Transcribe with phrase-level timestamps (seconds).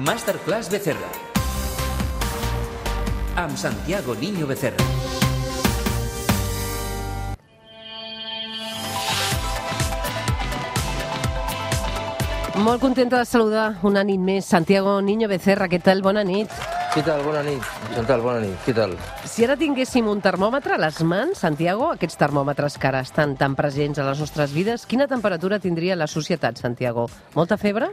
[0.00, 1.10] Masterclass Becerra.
[3.36, 4.78] Amb Santiago Niño Becerra.
[12.56, 15.68] Molt contenta de saludar una nit més Santiago Niño Becerra.
[15.68, 16.00] Què tal?
[16.00, 16.48] Bona nit.
[16.90, 17.20] Què tal?
[17.22, 17.66] Bona nit.
[17.94, 18.54] Chantal, bona nit.
[18.64, 18.96] Què tal?
[19.30, 23.54] Si ara tinguéssim un termòmetre a les mans, Santiago, aquests termòmetres que ara estan tan
[23.54, 27.06] presents a les nostres vides, quina temperatura tindria la societat, Santiago?
[27.36, 27.92] Molta febre?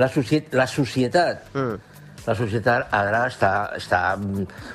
[0.00, 1.52] La, socie la societat...
[1.52, 1.92] Mm.
[2.26, 3.50] La societat ara està...
[3.76, 4.00] està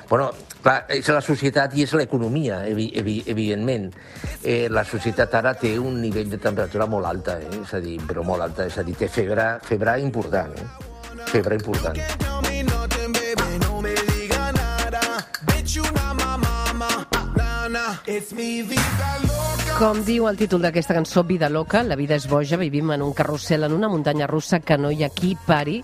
[0.08, 0.30] bueno,
[0.62, 3.90] clar, és la societat i és l'economia, evi, evi, evidentment.
[4.40, 7.50] Eh, la societat ara té un nivell de temperatura molt alta, eh?
[7.60, 11.26] és a dir, però molt alta, és a dir, té febre, febre important, eh?
[11.28, 12.31] febre important.
[19.78, 23.12] Com diu el títol d'aquesta cançó, Vida loca, la vida és boja, vivim en un
[23.14, 25.80] carrusel, en una muntanya russa que no hi ha qui pari.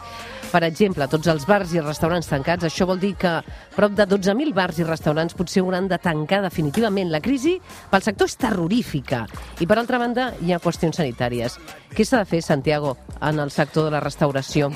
[0.48, 3.34] Per exemple, tots els bars i restaurants tancats, això vol dir que
[3.77, 7.12] prop de 12.000 bars i restaurants potser hauran de tancar definitivament.
[7.12, 7.55] La crisi
[7.91, 9.22] pel sector és terrorífica.
[9.60, 11.58] I per altra banda, hi ha qüestions sanitàries.
[11.94, 14.72] Què s'ha de fer, Santiago, en el sector de la restauració?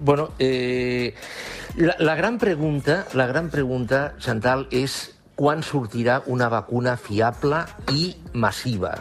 [0.00, 1.14] Bueno, eh,
[1.76, 7.62] la, la gran pregunta, la gran pregunta, Chantal, és quan sortirà una vacuna fiable
[7.96, 8.92] i massiva.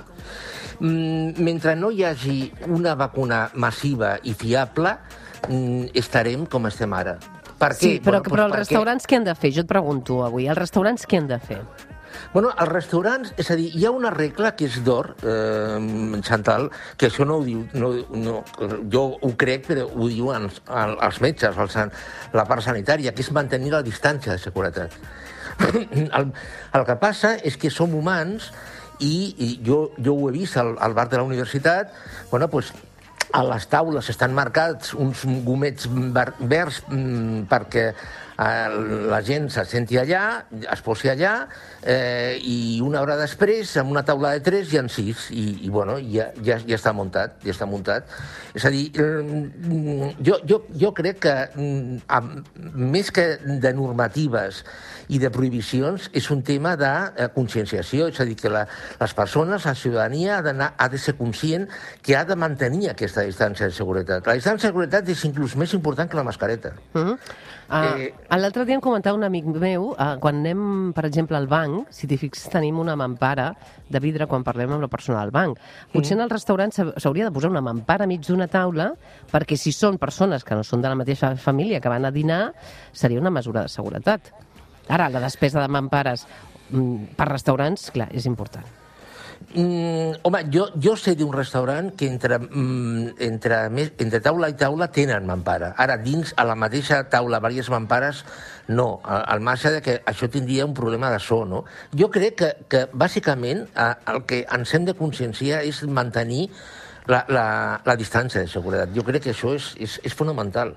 [0.79, 2.37] Mm, mentre no hi hagi
[2.71, 4.93] una vacuna massiva i fiable,
[5.49, 7.17] mm, estarem com estem ara.
[7.59, 7.81] Per què?
[7.81, 9.51] Sí, però, bueno, però els restaurants què han de fer?
[9.51, 11.59] Jo et pregunto avui, els restaurants què han de fer?
[12.33, 16.69] Bueno, als restaurants, és a dir, hi ha una regla que és d'or, eh, Chantal,
[16.97, 18.39] que això no ho diu, no, no,
[18.91, 21.77] jo ho crec, però ho diuen els, els metges, els,
[22.33, 24.97] la part sanitària, que és mantenir la distància de seguretat.
[26.17, 26.29] el,
[26.73, 28.51] el que passa és que som humans
[28.99, 31.91] i, i jo, jo ho he vist al, al bar de la universitat,
[32.31, 32.71] bueno, pues,
[33.31, 37.91] a les taules estan marcats uns gomets verds mm, perquè
[38.39, 41.33] la gent se senti allà, es posi allà,
[41.83, 45.69] eh, i una hora després, amb una taula de tres, hi ha sis, i, i
[45.69, 48.07] bueno, ja, ja, ja està muntat, ja està muntat.
[48.55, 52.47] És a dir, mm, jo, jo, jo crec que, mm, amb,
[52.95, 54.63] més que de normatives
[55.09, 58.65] i de prohibicions, és un tema de eh, conscienciació, és a dir, que la,
[58.99, 61.67] les persones, la ciutadania, ha, ha de ser conscient
[62.05, 64.27] que ha de mantenir aquesta distància de seguretat.
[64.29, 66.75] La distància de seguretat és inclús més important que la mascareta.
[66.93, 67.17] Uh -huh.
[67.69, 68.37] Uh, eh...
[68.41, 72.07] L'altre dia em comentava un amic meu, uh, quan anem, per exemple, al banc, si
[72.09, 73.51] t'hi fixes, tenim una mampara
[73.89, 75.59] de vidre quan parlem amb la persona del banc.
[75.93, 78.95] Potser en el restaurant s'hauria de posar una mampara mig d'una taula
[79.31, 82.53] perquè si són persones que no són de la mateixa família que van a dinar,
[82.91, 84.33] seria una mesura de seguretat.
[84.89, 86.25] Ara, la despesa de mampares
[86.73, 88.65] mm, per restaurants, clar, és important.
[89.53, 93.59] Mm, home, jo, jo sé d'un restaurant que entre, mm, entre,
[93.97, 95.71] entre taula i taula tenen mampara.
[95.77, 98.25] Ara, dins, a la mateixa taula, diverses mampares,
[98.67, 98.99] no.
[99.05, 101.63] Al marge de que això tindria un problema de so, no?
[101.97, 103.65] Jo crec que, que bàsicament,
[104.13, 106.49] el que ens hem de conscienciar és mantenir
[107.09, 107.45] la, la,
[107.85, 108.91] la distància de seguretat.
[108.93, 110.75] Jo crec que això és, és, és fonamental.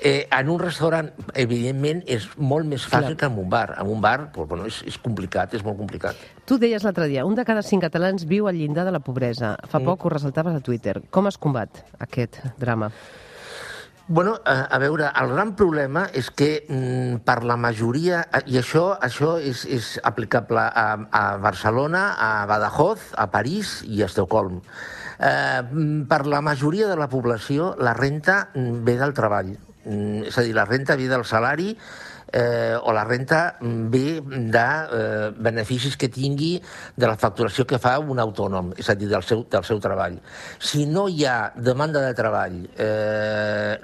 [0.00, 3.18] Eh, en un restaurant, evidentment, és molt més fàcil Clar.
[3.20, 3.66] que en un bar.
[3.80, 6.20] En un bar pues, bueno, és, és complicat, és molt complicat.
[6.48, 9.54] Tu deies l'altre dia, un de cada cinc catalans viu al llindar de la pobresa.
[9.68, 9.90] Fa mm.
[9.90, 10.98] poc ho ressaltaves a Twitter.
[11.12, 12.90] Com es combat aquest drama?
[14.06, 18.98] Bueno, a, a veure, el gran problema és que mm, per la majoria, i això,
[19.00, 24.58] això és, és aplicable a, a Barcelona, a Badajoz, a París i a Estocolm.
[25.16, 25.62] Eh,
[26.10, 29.54] per la majoria de la població, la renta ve del treball.
[29.88, 31.72] Mm, és a dir, la renta ve del salari
[32.34, 36.58] eh, o la renta ve de eh, beneficis que tingui
[36.96, 40.18] de la facturació que fa un autònom, és a dir, del seu, del seu treball.
[40.58, 43.78] Si no hi ha demanda de treball, eh,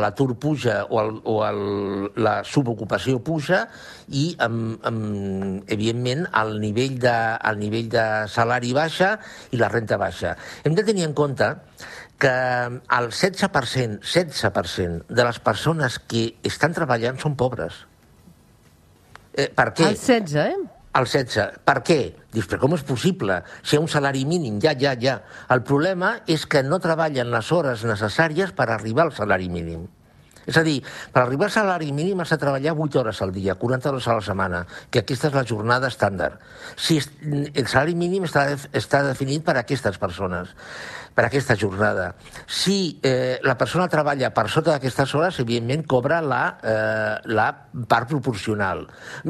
[0.00, 1.62] l'atur puja o, el, o el,
[2.22, 3.64] la subocupació puja
[4.08, 7.16] i, amb, amb, evidentment, el nivell, de,
[7.50, 9.16] el nivell de salari baixa
[9.50, 10.36] i la renta baixa.
[10.64, 11.52] Hem de tenir en compte
[12.20, 17.86] que el 16%, 16% de les persones que estan treballant són pobres.
[19.32, 19.88] Eh, per què?
[19.88, 20.56] El 16, eh?
[21.00, 21.60] El 16.
[21.66, 22.00] Per què?
[22.34, 23.40] Dius, però com és possible?
[23.62, 25.20] Si hi ha un salari mínim, ja, ja, ja.
[25.54, 29.88] El problema és que no treballen les hores necessàries per arribar al salari mínim.
[30.50, 30.80] És a dir,
[31.12, 34.16] per arribar al salari mínim has de treballar 8 hores al dia, 40 hores a
[34.18, 36.40] la setmana, que aquesta és la jornada estàndard.
[36.76, 36.98] Si
[37.30, 40.50] el salari mínim està, està definit per a aquestes persones.
[41.14, 42.14] Per aquesta jornada.
[42.46, 47.48] Si eh, la persona treballa per sota d'aquestes hores, evidentment cobra la, eh, la
[47.90, 48.86] part proporcional.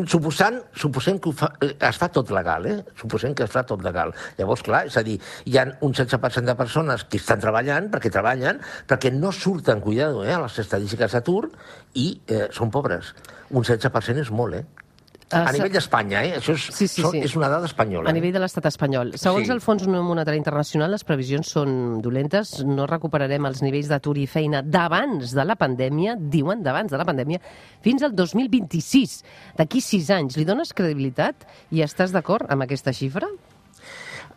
[0.06, 2.76] Suposant, suposem que fa, eh, es fa tot legal, eh?
[3.00, 4.14] Suposem que es fa tot legal.
[4.38, 8.12] Llavors, clar, és a dir, hi ha un 16% de persones que estan treballant, perquè
[8.12, 11.48] treballen, perquè no surten, cuidado, eh, a les estadístiques d'atur
[11.94, 13.14] i eh, són pobres.
[13.50, 14.89] Un 16% és molt, eh?
[15.32, 16.32] Ah, A nivell d'Espanya, eh?
[16.40, 17.18] Això és, Sí, sí, són- sí.
[17.22, 18.10] és una dada espanyola.
[18.10, 19.12] A nivell de l'estat espanyol.
[19.16, 19.52] Segons Sí.
[19.52, 22.64] el Fons Monetari Internacional, les previsions són dolentes.
[22.64, 27.04] No recuperarem els nivells d'atur i feina d'abans de la pandèmia, diuen d'abans de la
[27.04, 27.40] pandèmia,
[27.80, 29.22] fins al 2026.
[29.56, 30.36] D'aquí sis anys.
[30.36, 33.28] Li dones credibilitat i estàs d'acord amb aquesta xifra?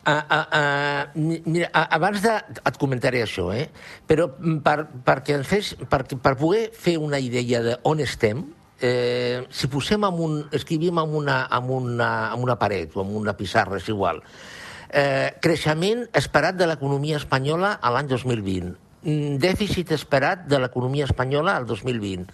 [0.05, 1.05] Uh, uh, uh,
[1.45, 2.29] mira, uh, abans de...
[2.67, 3.69] Et comentaré això, eh?
[4.05, 8.43] Però mm, per, perquè ens fes, per, per poder fer una idea de on estem,
[8.83, 13.15] eh, si posem amb un, escrivim amb una, amb, una, amb una paret o amb
[13.23, 14.19] una pissarra, és igual,
[14.91, 21.57] eh, creixement esperat de l'economia espanyola a l'any 2020, Mm, dèficit esperat de l'economia espanyola
[21.59, 22.29] al 2020,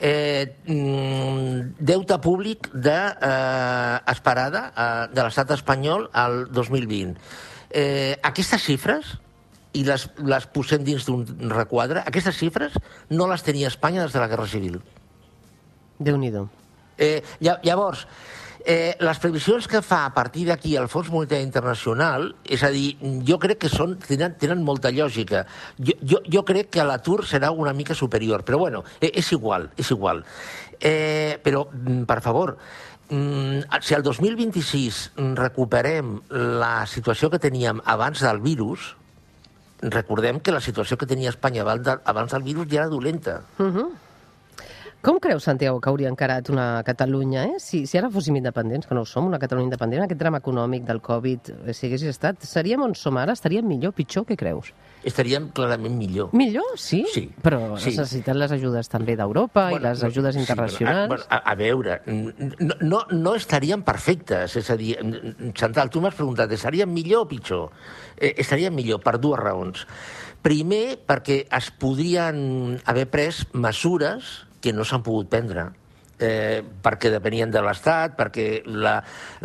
[0.00, 7.14] eh, mm, deute públic de, eh, esperada eh, de l'estat espanyol al 2020.
[7.70, 9.18] Eh, aquestes xifres,
[9.72, 11.22] i les, les posem dins d'un
[11.54, 12.74] requadre, aquestes xifres
[13.08, 14.80] no les tenia Espanya des de la Guerra Civil.
[16.00, 16.48] Déu-n'hi-do.
[16.98, 18.06] Eh, lla- llavors,
[18.64, 22.96] eh, les previsions que fa a partir d'aquí el Fons Monetari Internacional, és a dir,
[23.24, 25.46] jo crec que són, tenen, tenen molta lògica.
[25.78, 29.70] Jo, jo, jo crec que l'atur serà una mica superior, però bueno, eh, és igual,
[29.76, 30.24] és igual.
[30.80, 32.56] Eh, però, mm, per favor,
[33.10, 38.96] mm, si el 2026 recuperem la situació que teníem abans del virus,
[39.82, 43.40] recordem que la situació que tenia Espanya abans, de, abans del virus ja era dolenta.
[45.00, 47.54] Com creus, Santiago, que hauria encarat una Catalunya, eh?
[47.56, 50.82] si, si ara fóssim independents, que no ho som, una Catalunya independent, aquest drama econòmic
[50.84, 53.32] del Covid, eh, si haguessis estat, seríem on som ara?
[53.32, 54.26] Estaríem millor, pitjor?
[54.28, 54.74] Què creus?
[55.08, 56.34] Estaríem clarament millor.
[56.36, 57.00] Millor, sí?
[57.14, 57.94] Sí, Però sí.
[57.94, 61.08] necessiten les ajudes també d'Europa i les ajudes sí, internacionals.
[61.14, 61.96] Bueno, a, a, a veure,
[62.60, 64.58] no, no, no estaríem perfectes.
[64.60, 64.98] És a dir,
[65.56, 67.72] Chantal, tu m'has preguntat, estaríem millor o pitjor?
[68.18, 69.88] Eh, estaríem millor per dues raons.
[70.44, 75.70] Primer, perquè es podrien haver pres mesures que no s'han pogut prendre
[76.20, 78.98] eh, perquè depenien de l'Estat, perquè la,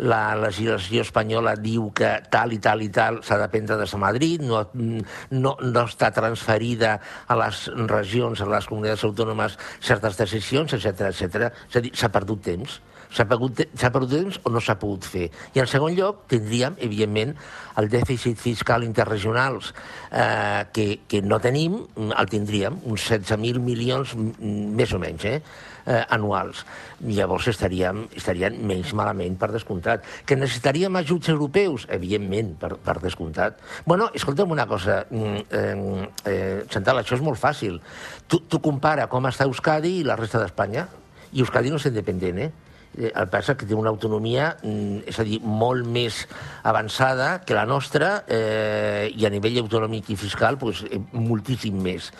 [0.04, 4.00] la legislació espanyola diu que tal i tal i tal s'ha de prendre des de
[4.02, 10.76] Madrid, no, no, no està transferida a les regions, a les comunitats autònomes, certes decisions,
[10.76, 11.48] etc etc.
[11.70, 12.80] És a dir, s'ha perdut temps.
[13.10, 15.28] S'ha perdut, perdut temps o no s'ha pogut fer.
[15.54, 17.36] I en segon lloc, tindríem, evidentment,
[17.80, 19.72] el dèficit fiscal interregionals
[20.10, 25.40] eh, que, que no tenim, el tindríem, uns 16.000 milions més o menys, eh?
[25.86, 26.64] eh, anuals.
[27.06, 30.04] Llavors estaríem, estarien menys malament, per descomptat.
[30.26, 31.86] Que necessitaríem ajuts europeus?
[31.92, 33.62] Evidentment, per, per descomptat.
[33.86, 37.80] Bueno, escolta'm una cosa, mm, eh, eh, Chantal, això és molt fàcil.
[38.26, 40.88] Tu, tu compara com està Euskadi i la resta d'Espanya,
[41.32, 42.50] i Euskadi no és independent, eh?
[42.96, 46.26] Eh, El és que té una autonomia, mm, és a dir, molt més
[46.64, 52.12] avançada que la nostra eh, i a nivell autonòmic i fiscal pues, eh, moltíssim més.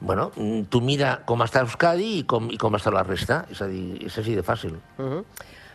[0.00, 3.62] Bueno, mm, tu mira com està Euskadi i com, i com està la resta, és
[3.62, 4.74] a dir, és així de fàcil.
[4.98, 5.24] Uh -huh.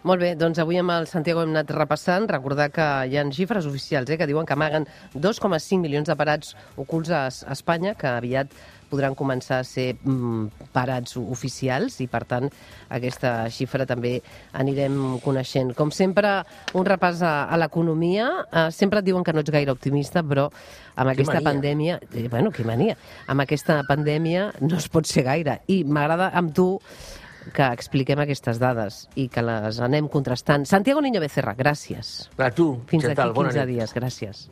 [0.03, 2.29] Molt bé, doncs avui amb el Santiago hem anat repassant.
[2.31, 6.55] Recordar que hi ha xifres oficials eh, que diuen que amaguen 2,5 milions de parats
[6.77, 8.47] ocults a Espanya, que aviat
[8.89, 12.49] podran començar a ser mm, parats oficials i, per tant,
[12.89, 14.17] aquesta xifra també
[14.57, 15.73] anirem coneixent.
[15.77, 16.39] Com sempre,
[16.73, 18.27] un repàs a, a l'economia.
[18.49, 20.49] Eh, sempre et diuen que no ets gaire optimista, però
[20.95, 21.49] amb aquesta mania.
[21.51, 21.99] pandèmia...
[22.13, 22.97] Eh, bueno, que mania.
[23.27, 25.61] Amb aquesta pandèmia no es pot ser gaire.
[25.67, 26.69] I m'agrada amb tu
[27.55, 30.65] que expliquem aquestes dades i que les anem contrastant.
[30.69, 32.29] Santiago Niño Becerra, gràcies.
[32.37, 33.75] A tu, Fins d'aquí bona 15 nit.
[33.77, 34.49] dies, gràcies.